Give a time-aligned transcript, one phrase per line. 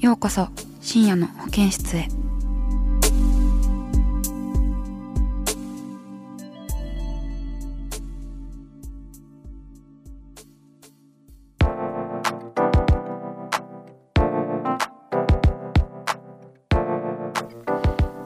[0.00, 0.46] ようこそ
[0.80, 2.06] 深夜の保健室へ。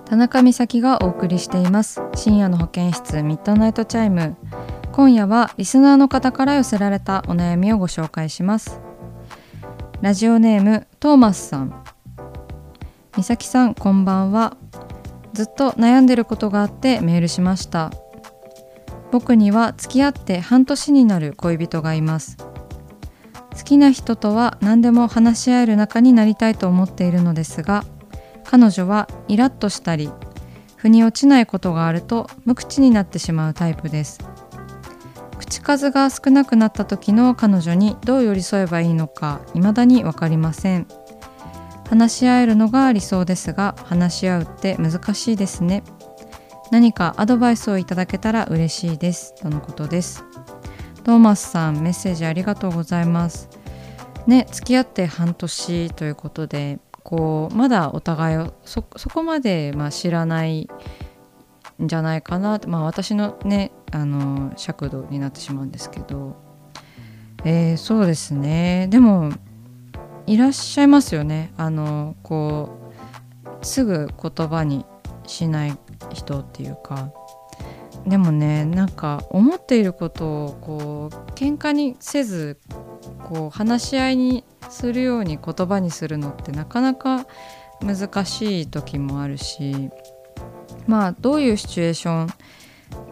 [0.05, 2.03] 田中美咲がお送りしています。
[2.15, 4.37] 深夜の保健室ミッドナイトチャイム。
[4.93, 8.82] 今夜はリスナーの方から寄せられたお悩みをご紹介します。
[10.03, 11.85] ラジオネームトーマスさん。
[13.17, 14.57] 美咲さんこんばんは。
[15.33, 17.93] ずっと悩んでることがあってメールしました。
[19.13, 22.37] 僕には付き合って半年になる恋人がいます。
[22.37, 27.85] 好きな人とは何でも話し合える仲になりたいと思っているのですが
[28.43, 30.11] 彼女はイラッとしたり
[30.75, 34.19] 腑に落ちないことがあると無口になってしまうタイプです。
[35.53, 40.87] 口数が少なくなった時の彼女にどう寄り添えばいいのか未だに分かりません。
[41.91, 45.85] 話し合えるのが理想ですが話し合うって難しいですね。
[46.71, 49.35] 何かアドバイスをいただけたら嬉しいです。
[49.35, 50.25] とのことです。
[51.05, 53.51] トーマスさんメッセージありがとうございます。
[54.27, 60.71] ね付き合って半年ということでこうまだお互いをそこまでまあ知らない
[61.83, 62.59] んじゃないかな。
[62.67, 66.37] まあ私のねあの尺度になってしまうんですけど、
[67.45, 68.89] えー、そうですね。
[68.91, 69.31] でも
[70.27, 71.53] いらっしゃいますよね。
[71.57, 72.91] あのこ
[73.61, 74.85] うすぐ言葉に
[75.27, 75.79] しない
[76.13, 77.13] 人っていうか。
[78.07, 82.59] でもねなんか思っていることをこう喧嘩にせず
[83.23, 87.27] こう話し合いにするように言葉にするのってなかなか
[87.81, 89.91] 難しい時もあるし。
[90.87, 92.29] まあどういうシチュエーション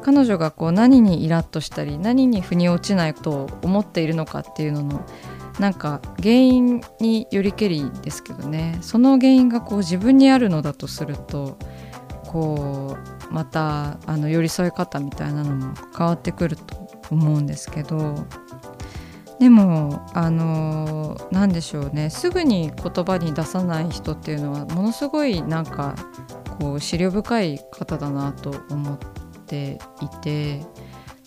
[0.03, 5.07] 彼女がこう何にイラッとしたり何に腑に落ちないと思っているのかっていうのの
[5.59, 8.79] なんか原因によりけりですけどね。
[8.81, 11.59] その原因がこう自分にあるのだとすると
[12.27, 12.97] こ
[13.31, 18.27] うまたあの寄り添い方みたいなのも変わってくると思うんですけど。
[19.39, 22.11] でもあの何でしょうね。
[22.11, 25.95] すぐに言葉に出さない人っていうのはものすごいなんか
[26.45, 29.20] こう思慮深い方だなと思って
[29.51, 30.65] ていて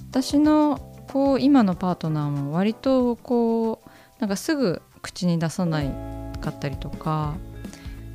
[0.10, 0.80] 私の
[1.12, 3.90] こう今のパートナーも割とこう
[4.20, 5.92] なんかすぐ口に出さない
[6.40, 7.36] かったりとか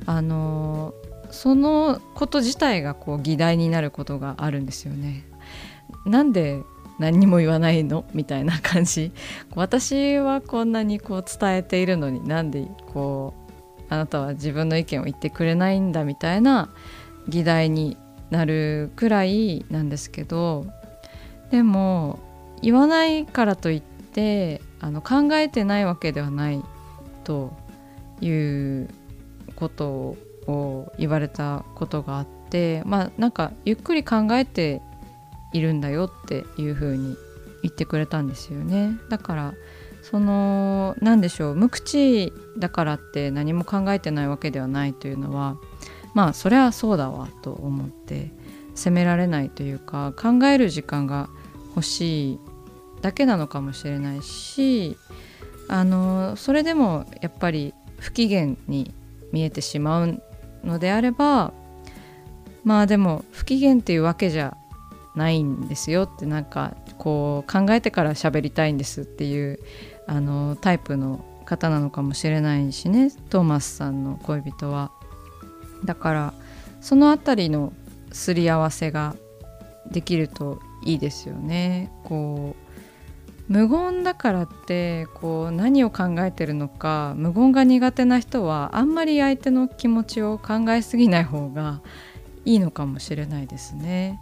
[0.05, 0.93] あの
[1.29, 5.23] そのこと自体がこう議題になることがあるんですよね。
[6.05, 6.63] なんで
[6.97, 8.05] 何も言わないの？
[8.13, 9.11] みたいな感じ。
[9.55, 13.35] 私はこんなにこう伝えているのになんでこ
[13.79, 16.03] うあなたは自分の意見を言ってくれないんだ？
[16.03, 16.69] みたいな
[17.27, 17.97] 議題に
[18.29, 20.67] なるくらいなんですけど
[21.51, 22.19] でも
[22.61, 26.63] 言わないからといってあの考えてないわけではない
[27.23, 27.53] と
[28.21, 28.89] いう
[29.55, 34.81] ことを言われたことがあってまあなんかゆっくり考えて
[35.53, 37.15] いるんだよっていうふうに
[37.63, 38.93] 言ってくれたんですよね。
[39.09, 39.53] だから
[40.01, 45.57] その何でしょう無口だからって何も考えてないわけではないというのは
[46.13, 48.31] まあそれはそうだわと思って
[48.75, 51.29] 責められないというか考える時間が
[51.75, 52.39] 欲しい
[53.01, 54.97] だけなのかもしれないし
[55.67, 58.93] あのそれでもやっぱり不機嫌に
[59.31, 60.21] 見えてしまう
[60.63, 61.53] のであれば
[62.63, 64.57] まあでも不機嫌っていうわけじゃ
[65.15, 69.59] ないんですよってなんかこう考えてから喋りたいんですっていう
[70.07, 74.91] あのタイプの方なのかもしれないしねトーマスさんの恋人は。
[75.85, 76.33] だから
[76.81, 77.73] その辺りの
[78.11, 79.15] すり合わせが
[79.91, 81.91] できるといいですよね。
[82.03, 82.69] こう
[83.51, 91.81] 無言だからってこう何を考えてるのか無言が苦手な人はあんまり相手の気持ちを考えすぎない方が
[92.45, 94.19] いいのかもしれないですね。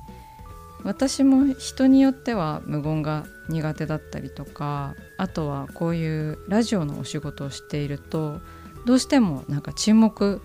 [0.84, 8.40] 私も人によっては無言が苦手だったりとかあとはこういうラジオのお仕事をしていると
[8.86, 10.42] どうしてもなんか沈黙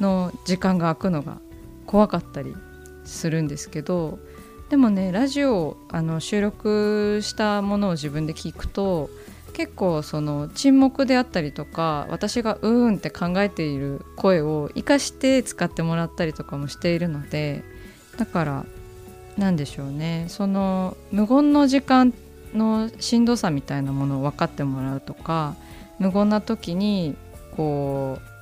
[0.00, 1.38] の時間が空くのが
[1.86, 2.54] 怖かったり
[3.04, 4.18] するんですけど
[4.70, 9.08] でもねラジオあの収録したものを自分で聞くと
[9.52, 17.64] 結構その沈黙であったりとか私がうーんって考えている声を生かして使ってもらったりとかもしているので
[18.18, 18.66] だから
[19.38, 20.26] 何でしょうね。
[20.28, 22.14] その無言の時間
[22.54, 25.54] のしんどさみたいなものを分かってもらうとか
[25.98, 27.14] 無言な時に
[27.56, 28.35] こう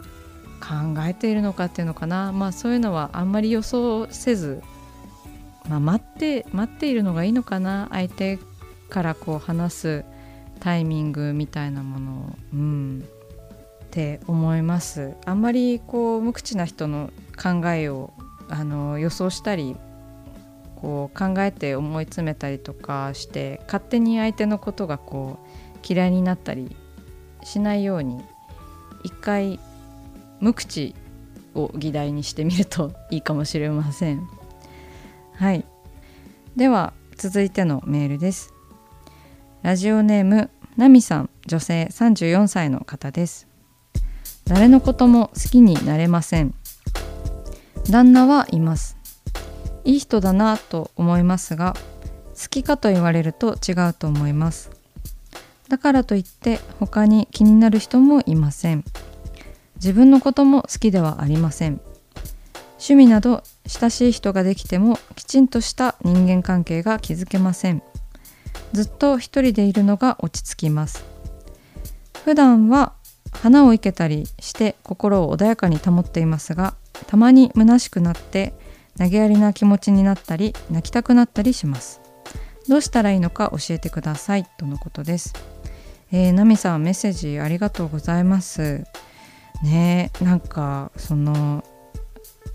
[0.64, 2.32] 考えているのかっていうのかな。
[2.32, 4.62] まあそういうのはあんまり予想せず、
[5.68, 7.88] まあ、待って待っているのがいいのかな。
[7.90, 8.38] 相手
[8.88, 10.04] からこう話す
[10.60, 13.04] タイミングみたいなものをうん
[13.84, 15.14] って思います。
[15.26, 18.12] あんまりこう無口な人の考えを
[18.48, 19.76] あの予想したり
[20.76, 26.76] こう考えて思い詰めたりとかして勝手に相手のことがこう嫌いになったり
[27.42, 28.22] しないように
[29.02, 29.60] 一回
[30.44, 30.94] 無口
[31.54, 34.28] を議題にしてみるといいかもしれません。
[35.36, 35.64] はい。
[36.54, 38.52] では続いてのメールです。
[39.62, 41.30] ラジオネームナミさん。
[41.46, 43.48] 女性34歳の方です。
[44.44, 46.54] 誰のことも好きになれません。
[47.88, 48.98] 旦那はいます。
[49.84, 51.74] いい人だなと思いますが
[52.38, 54.70] 好きかと言われると違うと思います。
[55.70, 58.84] だからといって他に気になる人もいません。
[59.76, 61.80] 自分のことも好きではありません。
[62.74, 67.82] 趣味など親しい人ができてもきちんとした人間関係が築けません。
[68.72, 71.04] ずっと一人でいるのが落ち着きます。
[72.24, 72.92] 普段は
[73.32, 76.74] 花を生けたりして心を穏やかに保っていますが
[77.06, 78.54] たまに虚しくなって
[78.98, 82.00] 投げやりな気持ちになったり泣きたくなったりします。
[82.68, 84.46] どうしたらいいのか教えてください。
[84.58, 85.34] とのことです。
[86.12, 88.84] えー、ナミさんメッセージありがとうございます。
[89.62, 91.64] ねなんかその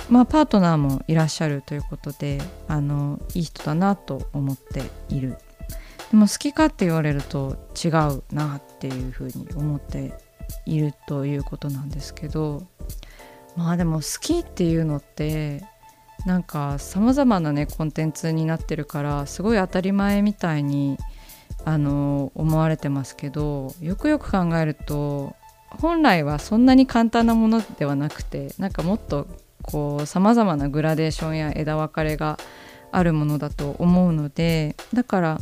[0.10, 5.38] まあパートナーもいらっしゃるということであのいい人だなと思っている。
[6.12, 10.14] でも好きかって言われると違うなっていうふうに思って
[10.66, 12.64] いるということなんですけど
[13.56, 15.64] まあでも好きっていうのって
[16.26, 20.98] なんかさまざまなねコンテンツになってるからすごい当たり前みたいに
[21.66, 25.36] あの思われてますけどよくよく考えると
[25.72, 29.28] 本来はそんなに簡単なものではなくてなんかもっと
[29.62, 32.38] こうさまざまなグラデーションや枝分かれが
[32.92, 35.42] あるものだと思うのでだから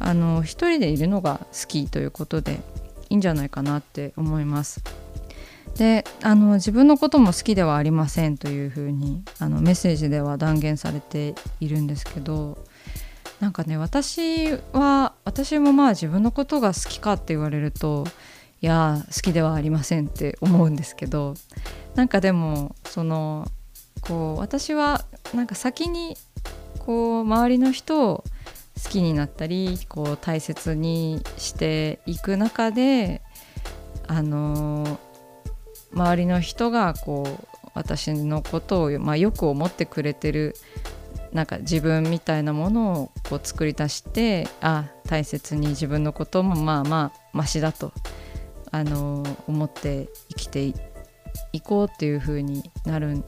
[0.00, 2.60] あの一人でいるのが好きということで
[3.08, 4.82] いいんじゃないかなって思います。
[5.76, 12.56] であの自分のことも好きではありませんというふうにあのメッセージでは断言されているんですけど
[13.40, 18.06] なんかね私は私もまあ自分のことが好きかって言われると
[18.62, 21.34] いや好きではありませんって思うんですけど
[21.94, 23.46] なんかでもその
[24.00, 25.04] こう私は
[25.34, 26.16] なんか先に
[26.78, 28.24] こう周りの人を
[28.82, 33.22] 好きになったりこう大切にしていく中で
[34.06, 34.98] あの
[35.92, 40.54] 周りの人がこう私のことを、まあ、よく思ってくれてる
[41.32, 47.92] なんか自分みたいなものをこう作り出してあ大切に自分のこともまあまあマシだと
[48.70, 50.72] あの思って生きて
[51.52, 53.22] いこうっていう風になる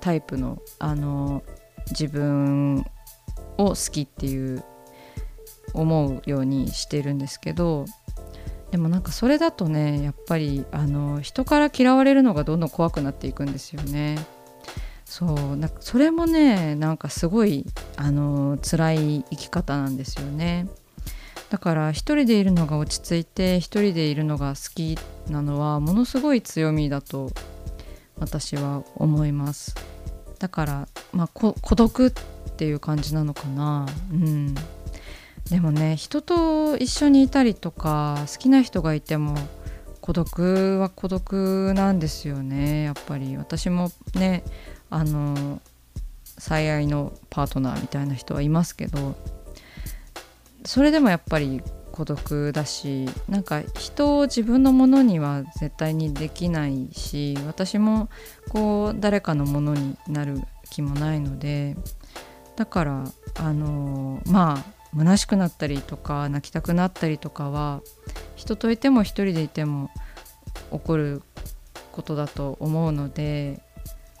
[0.00, 1.42] タイプのあの
[1.90, 2.84] 自分
[3.56, 4.64] を好きっていう
[5.74, 7.84] 思うようにしてるんですけど
[8.70, 14.18] でもなんかそれだとねやっぱりあの人から嫌われるのがどんどん怖くなっていくんですよね。
[15.04, 17.64] そうなんかそれもねなんかすごい
[17.96, 20.68] あの辛い生き方なんですよね。
[21.50, 24.98] だから一人でいるのが落ち着いて一人でいるのが好き
[25.30, 27.30] なのはものすごい強みだと
[28.18, 29.74] 私は思います。
[30.38, 32.10] だからまあ孤独っ
[32.56, 33.86] ていう感じなのかな。
[34.12, 34.54] うん。
[35.50, 39.34] でもね人と一緒にいたりとか好きな人がいても
[40.02, 42.82] 孤独は孤独なんですよね。
[42.82, 43.36] やっぱり。
[43.38, 44.42] 私もね
[44.90, 45.62] あの
[46.36, 49.16] 最愛のパートナーみたいな人はいますけど。
[50.64, 51.62] それでもやっぱり
[51.92, 58.08] 孤独だしなんか人を自分のものには絶対にできないし私も
[58.50, 61.76] こう誰かのものになる気もないので
[62.56, 63.04] だから
[63.36, 67.82] あのまあ虚しくなったりとか泣きたくなったりとかは
[68.36, 69.90] 人といても一人でいても
[70.70, 71.22] 起こる
[71.92, 73.60] ことだと思うので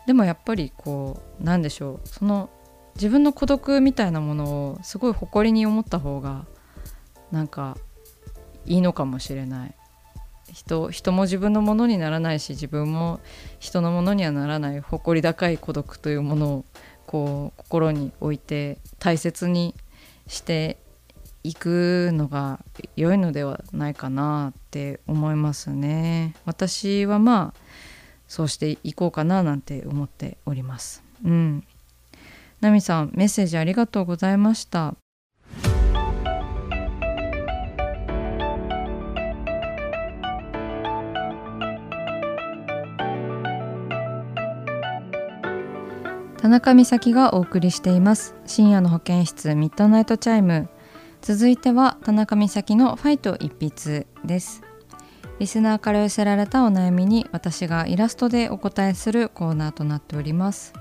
[0.06, 2.50] でもやっぱりこうなんでしょうその
[2.98, 6.46] 自分の孤独みたいなものをすごい誇りに思った方が
[7.30, 7.78] なんか
[8.66, 9.74] いいのかもしれない。
[10.52, 13.20] 人人も自分のものにならないし自分も
[13.60, 16.64] 人のものにはならない誇り高い孤独というものを
[17.06, 19.74] こう心に置いて大切に
[20.26, 20.78] して
[21.44, 22.60] いくのが
[22.96, 26.34] 良いのではないかなって思いますね。
[26.46, 27.60] 私はまあ
[28.26, 31.02] そうしていこうかななんて思っております。
[31.24, 31.64] うん。
[32.60, 34.94] ナミさんメッセージありがとうございました。
[46.40, 48.34] 田中美咲がお送りしています。
[48.46, 50.68] 深夜の保健室ミッドナイトチャイム。
[51.20, 54.62] 続いては田中美咲のファイト一筆です。
[55.40, 60.72] リスナーから寄せられたお悩みに私がイラストでお答えするコーナーとなっております。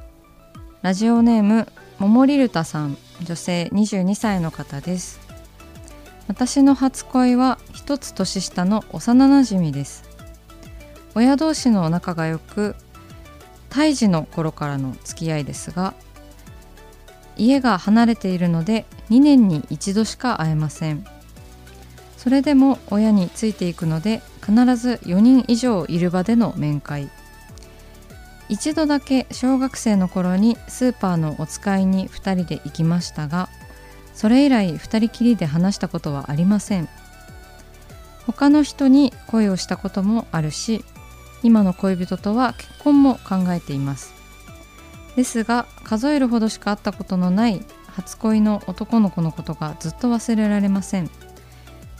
[0.87, 1.67] ラジオネーム
[1.99, 5.19] ももりるたさん女性22歳の方です。
[6.29, 10.05] 私の初恋は一つ年下の幼なじみです。
[11.13, 12.73] 親同士の仲が良く
[13.67, 15.93] 胎児の頃からの付き合いですが
[17.35, 21.05] 家が離れているので2年に一度しか会えません。
[22.15, 27.09] それでも親についていくので必ず4人以上いる場での面会。
[28.49, 33.49] 一度だけ小学生の頃にスーパーのお使いに2人で行きましたが
[34.13, 36.89] それ以来2人きりで話したことはありません。
[38.25, 40.83] 他の人に恋をしたこともあるし
[41.43, 44.13] 今の恋人とは結婚も考えています。
[45.15, 51.09] ですが数えるほどしか会ったことのない初恋の男の子のことがずっと忘れられません。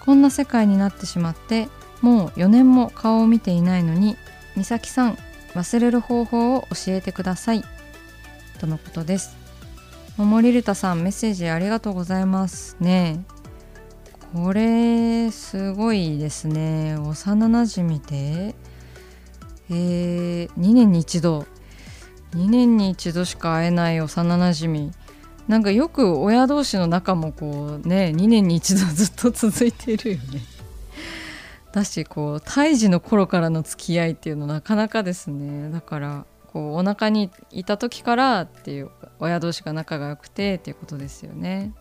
[0.05, 1.69] こんな世界になってしまって
[2.01, 4.15] もう4年も顔を見ていないのに
[4.55, 5.17] 美咲さん
[5.57, 7.63] 忘れる方法を教えてください。
[8.59, 9.35] とのことです。
[10.15, 13.23] 桃りるたさんメッセージありがとうございますね。
[14.33, 16.95] これすごいですね。
[16.97, 18.53] 幼なじみで。
[19.69, 21.47] えー、2年に一度。
[22.35, 24.91] 2年に一度しか会えない幼なじみ
[25.47, 30.56] なんかよく親同士の仲もこうね2年に一度ずっと続いているよね。
[31.71, 35.69] だしこう胎児の頃からの付き合いっていうのなかなかですね。
[35.69, 41.73] だからこうお腹にいた時からっていう親同士が仲が良くてっていうことですよね。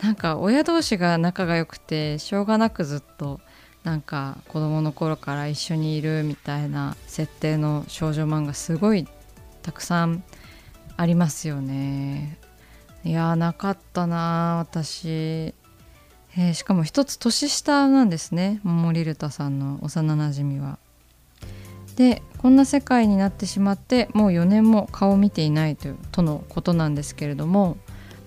[0.00, 3.40] なんか親同士が仲が良くてしょうがなくずっと
[3.84, 9.06] なんか子供の頃から一緒にいるみたいな設定の少女漫画すごい
[9.62, 10.24] たくさん
[10.96, 12.38] ありますよね。
[13.04, 15.54] いやなかったな私、
[16.36, 20.78] えー、しかも一つ年下なんですね桃リルタさんの幼なじみは。
[21.96, 27.76] でこんな世界になってしまってもう4年も顔を見ていないというとのことなんですけれども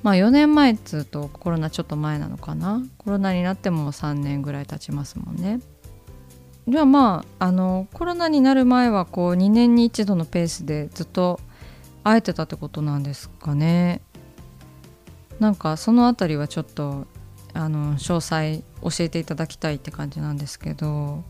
[0.03, 2.83] まあ4年前っつうとコロナちょっと前なのかな。
[2.98, 5.62] コロナになっても3年ぐらい経ちますもんね。
[6.67, 11.39] ではまああのコロナになる前はこう2年に1度のペースでずっと
[12.03, 14.01] 会えてたってことなんですかね。
[15.39, 17.07] なんかその辺りはちょっと
[17.53, 21.24] あの詳細教えていただきたいって感じなんですけど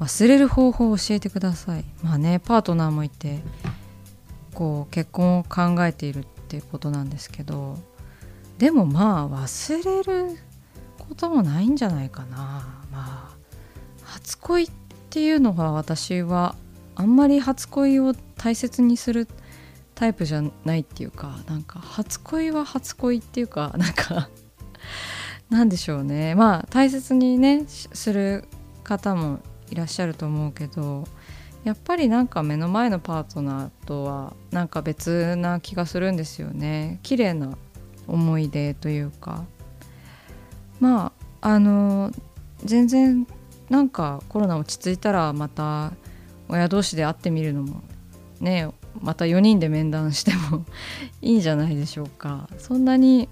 [0.00, 1.84] 忘れる方法を教えてください。
[2.02, 3.40] まあねパートナーもいて
[4.54, 7.78] こう結婚を考えているっていうことなんですけど
[8.58, 10.38] でもまあ忘れる
[10.98, 12.82] こともないんじゃないかな。
[12.90, 13.36] まあ
[14.04, 14.70] 初恋っ
[15.10, 16.54] ていうのは私は
[16.94, 19.28] あんまり初恋を大切にする
[19.94, 24.28] タイプじゃないっていうかなんか初恋は初恋っていうかなんか
[25.50, 26.34] なんでしょうね。
[26.34, 28.44] まあ大切にねする
[28.84, 29.40] 方も
[29.70, 31.04] いらっしゃると思うけど
[31.64, 37.00] やっぱりなんか目の前のパートナーとはなんか別な気がするんですよね。
[37.02, 37.56] 綺麗な
[38.06, 39.44] 思い出というか。
[40.80, 42.12] まああの
[42.64, 43.26] 全然
[43.68, 45.92] なんかコロナ落ち着いたらまた
[46.48, 47.82] 親同士で会ってみるのも
[48.40, 48.68] ね
[49.00, 50.64] また4人で面談しても
[51.20, 52.48] いいんじゃないでしょうか。
[52.58, 53.28] そんなに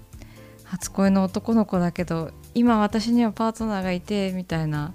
[0.67, 4.93] 初恋の男の子だけど今私にはパートナーがいてみたいな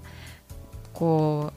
[0.93, 1.51] こ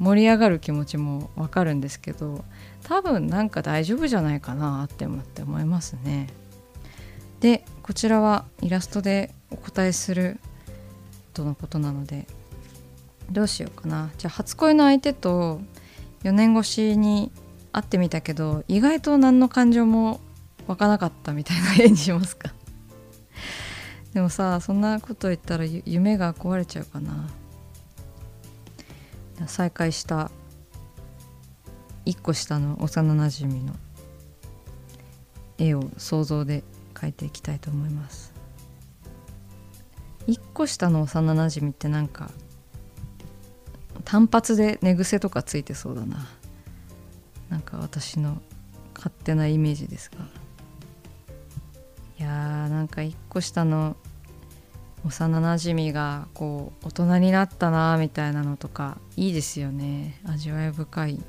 [0.00, 2.44] う盛り上がる気持ちもわかるんですけど
[2.84, 6.28] 多分なんか大丈夫じゃないかなって思って思いますね。
[7.40, 10.40] でこちらはイラストでお答えする
[11.34, 12.26] とのことなので
[13.30, 15.60] どうしようかなじゃあ初恋の相手と
[16.24, 17.30] 4年越しに
[17.72, 20.20] 会ってみたけど意外と何の感情も
[20.66, 22.52] 湧かなかったみたいな絵にしますか？
[24.14, 27.28] でもさそんなこと言ったら夢が壊れちゃうかな。
[29.46, 30.30] 再会した
[32.06, 33.74] 1個下の幼なじみの
[35.58, 38.32] 絵を想像で描いていきたいと思います。
[40.26, 42.30] 1個下の幼なじみってなんか
[44.04, 46.26] 単発で寝癖とかついてそうだな。
[47.48, 48.40] なんか私の
[48.94, 50.26] 勝手なイメージですが。
[52.68, 53.96] なんか1個下の
[55.04, 60.20] 幼なじみがこう大人になったなみたいなのとかいいですよね。
[60.26, 61.20] 味わい深い。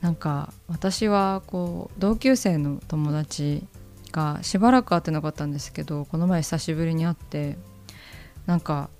[0.00, 3.64] なんか私はこう同級生の友達
[4.12, 7.58] がしばらく会ってなかったんですけどこの前久しぶりに会って
[8.46, 8.90] なんか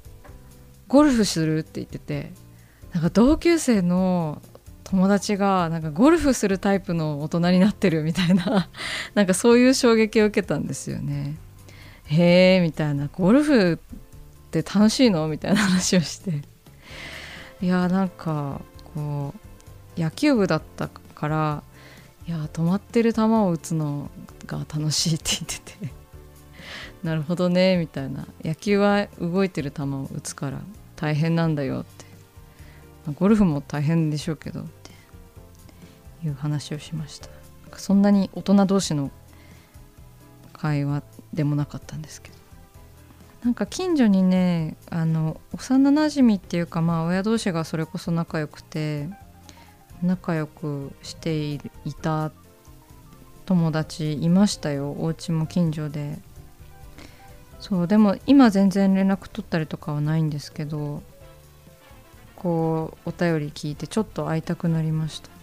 [0.89, 2.33] ゴルフするって言ってて
[2.93, 4.43] なんか同級生の
[4.91, 8.71] 友達がなんかゴルフするタイプの大人になってるみたいな
[9.15, 11.37] なんかそういう衝撃を受けたんですよね。
[12.07, 13.09] へえみたいな。
[13.13, 13.79] ゴルフっ
[14.51, 15.29] て楽しいの？
[15.29, 16.41] みたいな話をして。
[17.61, 18.63] いやなんか
[18.95, 19.35] こ
[19.97, 21.63] う野球部だったから
[22.27, 24.11] いや止まってる球を打つの
[24.47, 25.93] が楽しいって言ってて。
[27.05, 28.27] なるほどねみたいな。
[28.43, 30.63] 野球は動いてる球を打つから
[30.97, 32.07] 大変なんだよって。
[33.17, 34.65] ゴルフも大変でしょうけど。
[36.25, 37.29] いう話をしました。
[37.77, 39.11] そんなに大人同士の
[40.53, 42.39] 会話でもなかったんですけど。
[43.45, 49.09] なんか近所にねあの幼なじみっていうかまあ親同士がそれこそ仲良くて
[50.03, 51.61] 仲良くしてい
[52.03, 52.33] た
[53.47, 54.91] 友達いましたよ。
[54.99, 56.19] お家も近所で。
[57.61, 61.03] そうでも今全然連絡取ったりとかはないんですけど
[62.37, 65.38] こうお便り聞いてちょっと会いたくなりました。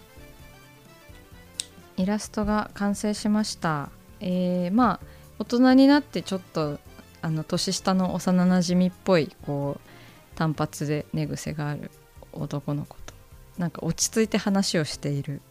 [1.98, 3.90] イラストが完成しました。
[4.20, 5.00] えー、まあ
[5.40, 6.80] 大人になってちょっと
[7.22, 11.92] あの年下の幼なじみっぽいこう単発で寝癖がある
[12.34, 13.14] 男の子と
[13.58, 15.42] なんか落ち着いて話をしている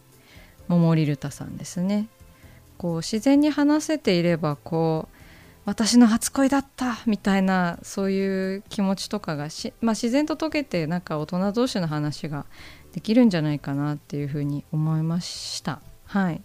[0.67, 2.07] 桃リルタさんですね。
[2.77, 5.15] こう自然に話せていればこう
[5.65, 12.45] 私の初恋だったみたいなそういう気持ちとかがし、まあ、自然と解けてなんか大人同士の話が
[12.93, 15.81] できるんじゃないかなっていうふうに思いました。
[16.05, 16.41] はい。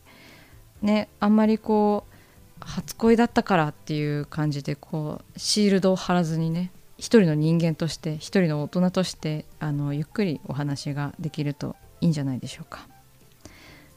[0.83, 2.14] ねあんまりこう
[2.61, 12.87] 初恋だったからっていう感じでこうシールドを貼らずにね一人の人間として一人の大人としてあのゆっくりお話ができるといいんじゃないでしょうか。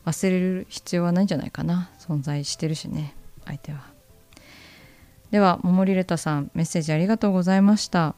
[0.06, 1.90] 忘れる必要はないんじゃないかな。
[2.00, 3.82] 存在してるしね相手は。
[5.32, 8.16] では桃りれたさんメッセージありがとうございました。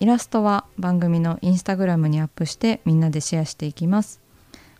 [0.00, 4.23] イラストは番組のインスタグラムにアップしてみんなでシェアしていきます。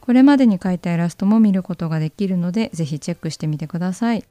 [0.05, 4.25] これまでに描いたイラストも見ることができるのでぜひチェックしてみてください。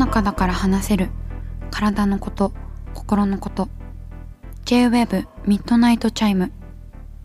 [0.00, 1.10] 中だから話せる。
[1.70, 2.52] 体のこと
[2.94, 3.68] 心のこと。
[4.64, 6.52] J-WAVE ミッドナイトチャイム